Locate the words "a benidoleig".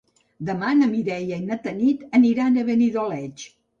2.59-3.45